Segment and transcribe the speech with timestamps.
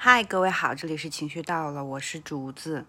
[0.00, 2.86] 嗨，各位好，这里是情绪到了，我是竹子。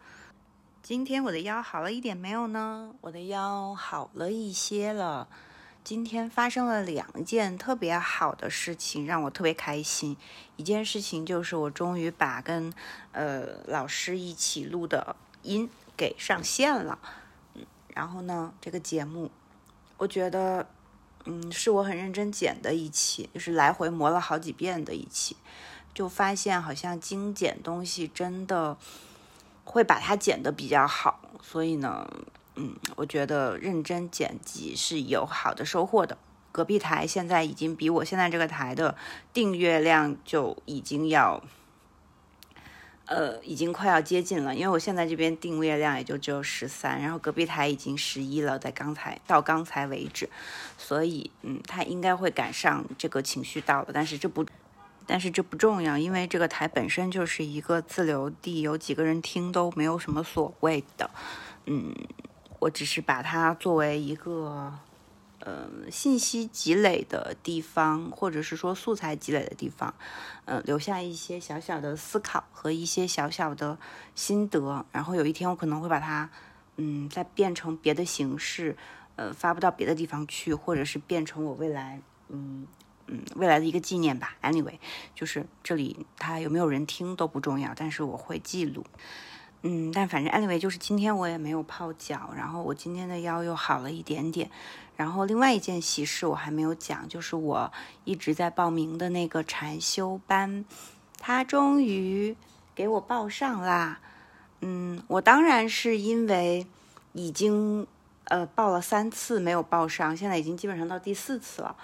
[0.84, 2.94] 今天我的腰好了一点没有呢？
[3.02, 5.28] 我的腰好了一些了。
[5.84, 10.16] 今天发生了两件特别好的事情，让我特别开心。
[10.56, 12.72] 一件事情就是我终于把跟
[13.12, 15.68] 呃老师一起录的音
[15.98, 17.00] 给上线了。
[17.56, 19.32] 嗯，然后呢，这个节目
[19.98, 20.68] 我觉得
[21.26, 25.36] 嗯是我很认真剪的一期，就是来回磨了好几遍的一期。
[25.94, 28.78] 就发现好像精简东西真的
[29.66, 32.10] 会把它剪得比较好，所以呢，
[32.56, 36.18] 嗯，我觉得认真剪辑是有好的收获的。
[36.52, 38.96] 隔壁台现在已经比我现在这个台的
[39.34, 41.44] 订阅量就已经要，
[43.06, 50.30] 呃，已经快要接近了，因为我现在这边订阅量也就只有十三，然后隔壁台已经十一了，在刚才到刚才为止，
[50.78, 54.46] 所以，嗯，他应该会赶上这个情绪到了，但是这不。
[55.12, 61.10] 但是这不重要，因为这个台本身就是一个自留地，有几个人听都没有什么所谓的。
[61.66, 61.96] 嗯，
[62.60, 64.72] 我只是把它作为一个
[65.40, 69.92] 呃信息积累的地方，或者是说素材积累的地方，
[70.46, 73.80] 嗯，留下一些小小的思考和一些小小的
[74.14, 74.86] 心得。
[74.92, 76.30] 然后有一天我可能会把它，
[76.78, 78.78] 嗯，再变成别的形式，
[79.16, 82.68] 呃，发布到别的地方去，或者是变成我未来，嗯。
[83.12, 84.36] 嗯，未来的一个纪念吧。
[84.44, 84.78] Anyway，
[85.16, 88.86] 就是这里它有没有人听都不重要，但是我会记录。
[89.64, 94.52] 嗯，但反正 Anyway，就是今天我也没有泡脚，然后我今天的腰又好了一点点。
[94.96, 97.72] 然后另外一件喜事我还没有讲，就是我
[98.04, 100.64] 一直在报名的那个禅修班，
[101.18, 102.36] 它终于
[102.76, 104.00] 给我报上啦。
[104.62, 106.68] 嗯，我当然是因为
[107.14, 107.88] 已经
[108.26, 111.76] 呃报了三次没有报上，现在已经基本上到第四次了。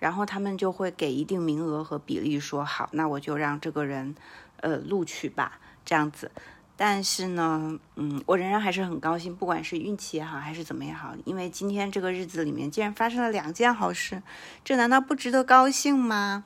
[0.00, 4.16] 然后他们就会给一定名额和比例，说好，那我就让这个人，
[4.56, 6.32] 呃，录取吧，这样子。
[6.74, 14.22] 但是呢，嗯，我仍然还是很高兴，不管是运气也好，还是怎么也好，因为今天这个日子里面竟然发生了两件好事，
[14.64, 16.42] 这难道不值得高兴吗？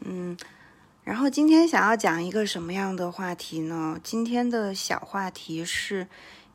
[0.00, 0.36] 嗯，
[1.02, 3.98] 然后今天想要讲一个什么样的话题呢？
[4.04, 6.06] 今天的小话题是，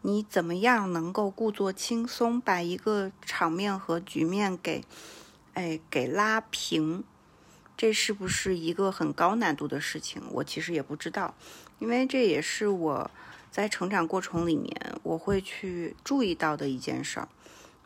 [0.03, 4.83] 你怎么样能够故作轻松，把一个场面和局面给。
[5.53, 7.03] 哎，给拉平，
[7.77, 10.21] 这是不是一个很高难度的事情？
[10.31, 11.35] 我其实也不知道，
[11.79, 13.11] 因为这也是我
[13.51, 17.27] 在成长过程里面我会去注意到的一件事儿。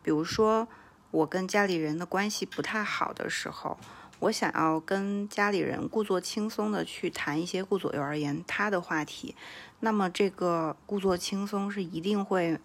[0.01, 0.67] 比如说，
[1.11, 3.77] 我跟家里人的关系不太好的时候，
[4.19, 9.35] 我想要跟家里人故作轻松的去谈一些顾左右而言他的话题，
[9.81, 12.57] 那么这个故作轻松是一定会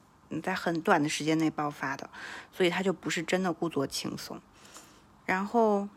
[0.42, 2.08] 在很短的时间内爆发的，
[2.52, 4.40] 所以他就不是真的故作轻松。
[5.32, 5.88] 然后，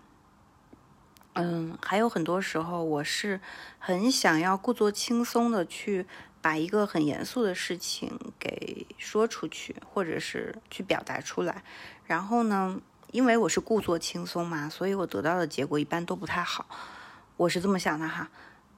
[1.34, 3.42] 嗯，还有很多时候，我是
[3.80, 6.06] 很想要故作轻松的去
[6.42, 11.66] 把一个很严肃的事情给说出去，或者是去表达出来。
[12.06, 12.80] 然后呢，
[13.12, 16.66] 因为我是故作轻松嘛，所以我得到的结果一般都不太好。
[17.36, 18.30] 我是这么想的哈。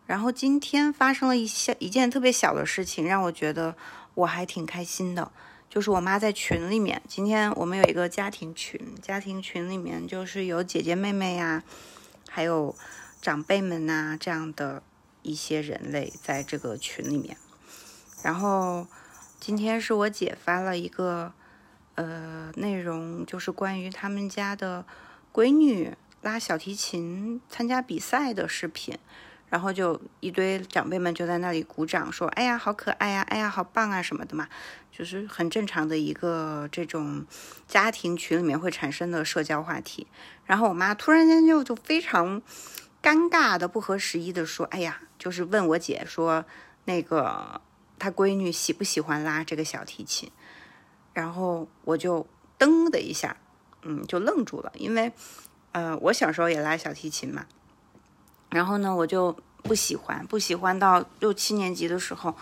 [0.08, 3.76] 然后今天发生了一些一件特别小的事情，让我觉得
[4.16, 5.32] 我还挺开心的。
[5.70, 11.64] 就是我妈在群里面，今天我们有一个家庭群，家庭群里面就是有姐姐妹妹呀，
[12.30, 12.74] 还有
[13.22, 14.82] 长辈们呐，这样的
[15.22, 17.38] 一些人类在这个群里面。
[18.24, 18.88] 然后
[19.40, 21.34] 今天是我姐发了一个
[21.96, 24.86] 呃内容，就是关于他们家的
[25.34, 28.98] 闺女拉小提琴参加比赛的视频。
[29.50, 33.22] 然后就一堆长辈们就在那里鼓掌，说：“哎呀，好可爱呀！
[33.22, 34.50] 哎呀，好棒啊，什么的嘛，
[34.92, 37.26] 就是很正常的一个这种
[37.68, 40.08] 家庭群里面会产生的社交话题。”
[40.46, 42.42] 然后我妈突然间就就非常
[43.02, 46.44] 尴尬的、不合时宜的说：“哎呀，就是问我姐说，
[46.84, 47.62] 那个
[47.98, 50.30] 她闺女喜不喜欢拉这个小提琴？”
[51.14, 52.28] 然后我就
[52.60, 53.38] 噔的一下，
[53.84, 55.14] 嗯，就愣住了，因为
[55.72, 57.46] 呃，我小时候也拉小提琴嘛。
[58.50, 62.34] 然后呢，我就不喜欢，不喜欢到六七年级的时候，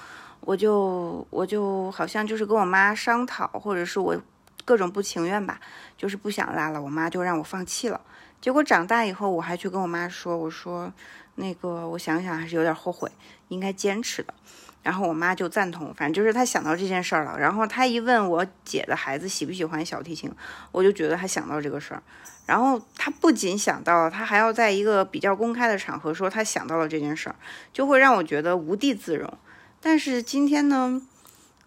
[0.42, 4.16] 我就我就好像就是跟我妈商讨，或者是我
[4.64, 5.60] 各种不情愿吧，
[5.98, 8.00] 就是不想拉了，我妈就让我放弃了。
[8.40, 10.92] 结果长大以后，我还去跟我妈说，我说
[11.36, 13.12] 那个我想想还是有点后悔，
[13.50, 14.34] 应该坚持的。
[14.82, 17.38] 然后我妈就赞同，反正就是她想到这件事儿了。
[17.40, 20.32] 然后她一问我姐的孩子喜不喜欢小提琴，
[20.72, 22.04] 我就觉得她想到这个事儿。
[22.46, 27.36] 然后她不仅想到，她还要在一个比较公开的场合说她想到了这件事儿，
[27.74, 29.32] 就会让我觉得无地自容。
[29.82, 31.02] 但是今天呢，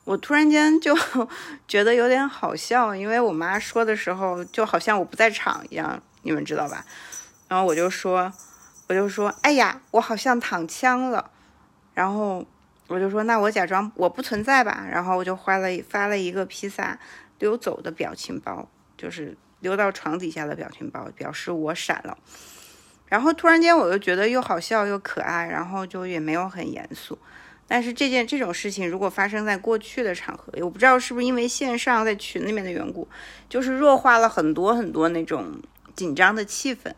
[0.05, 0.97] 我突然间就
[1.67, 6.85] 觉得有点好笑，因为我妈说的时候就好像我不在场一样，你们知道吧？
[7.49, 8.32] 然后我就说，
[8.88, 11.31] 我就说，哎呀，我好像躺枪了。
[11.94, 12.44] 然后
[12.87, 14.87] 我就说，那我假装我不存在吧。
[14.90, 16.99] 然后我就发了发了一个披萨
[17.38, 22.17] 溜走的表情包，就是溜到床底下的表情包，表示我闪了。
[23.06, 27.19] 然后突然间我又觉得又好笑又可爱，然后就也没有很严肃。
[27.67, 33.06] 但是这件这种事情如果发生在过去的场合，我不知道是不是因为线上在群里面的缘故，
[33.49, 35.61] 就是弱化了很多很多那种
[35.94, 36.90] 紧张的气氛。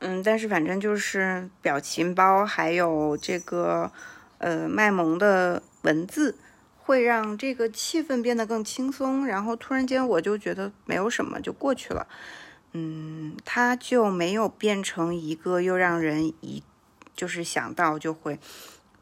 [0.00, 3.90] 嗯，但是反正就是表情包还有这个
[4.38, 6.36] 呃卖萌的文字，
[6.76, 9.26] 会让这个气氛变得更轻松。
[9.26, 12.06] 然后突然间我就觉得没有什么就过去了。
[12.72, 16.62] 嗯，它就没有变成一个又让人一
[17.16, 18.38] 就是想到就会。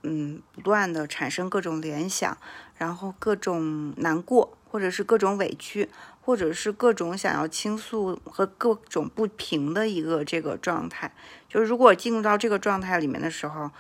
[0.09, 2.39] 嗯，不断的产生各种联想，
[2.77, 5.89] 然后各种难过，或者是各种委屈，
[6.21, 11.13] 或者是各种想要倾诉和各种不平的一个这个状态。
[11.49, 13.71] 就是如果进入到这个状态里面的时候，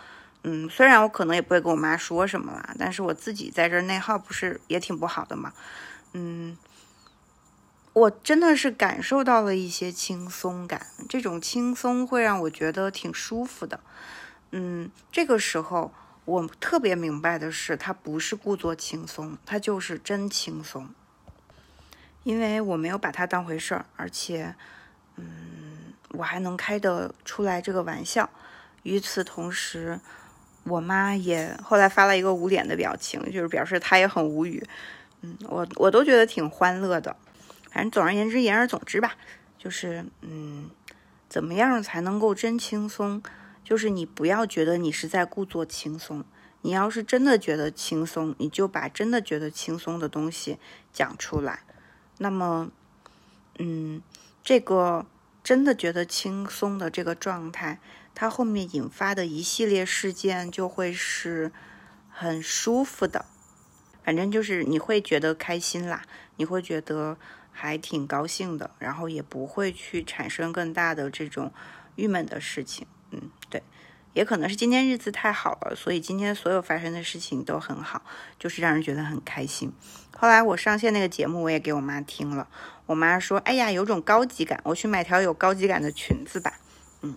[0.45, 5.53] 嗯，虽然我可能也不会跟我妈说什么啦，但是我自己在这内耗不是也挺不好的嘛。
[6.13, 6.57] 嗯，
[7.93, 13.81] 我真的是感受到了一些轻松感，这种轻松会让我觉得挺舒服的。
[14.53, 15.93] 嗯，这个时候。
[16.27, 20.89] 我特别明白的是，他不是故作轻松，他就是真轻松。
[22.25, 24.57] 因为我没有把他当回事儿，而且，
[25.15, 28.29] 嗯，我还能开得出来这个玩笑。
[28.83, 30.01] 与此同时，
[30.65, 34.67] 我妈也后来发了一个捂脸的表情，就是表示她也很无语。
[35.21, 37.17] 嗯，我我都觉得挺欢乐的。
[37.71, 39.15] 反正总而言之，言而总之吧，
[39.57, 40.69] 就是嗯，
[41.29, 43.23] 怎么样才能够真轻松？
[43.67, 46.25] 就是你不要觉得你是在故作轻松，
[46.63, 50.61] 你要是真的觉得轻松，你就把真的觉得轻松的东西
[50.93, 51.65] 讲出来。
[52.19, 52.71] 那么，
[53.59, 54.01] 嗯，
[54.45, 55.05] 这个
[55.43, 57.81] 真的觉得轻松的这个状态，
[58.15, 61.51] 它后面引发的一系列事件就会是
[62.09, 63.25] 很舒服的。
[64.05, 66.05] 反正就是你会觉得开心啦，
[66.37, 67.19] 你会觉得
[67.51, 71.53] 还挺高兴的，然后也不会去产生更大的这种
[71.97, 72.87] 郁闷的事情。
[73.11, 73.63] 嗯，对，
[74.13, 78.03] 也可能是今天日子太好了，所以今天所有发生的事情都很好，
[78.39, 79.73] 就是让人觉得很开心。
[80.17, 82.49] 后来我上线那个节目，我也给我妈听了，
[82.87, 86.59] 我妈说：“哎呀，有种高级感，我去买条有高级感的裙子吧。”
[87.03, 87.17] 嗯，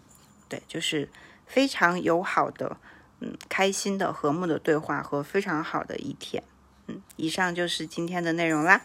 [0.50, 1.10] 对，就是
[1.46, 2.78] 非常友好的、
[3.22, 6.44] 嗯，开心的、和睦的对话和非常好的一天。
[6.88, 8.82] 嗯，以上就是今天的内容啦。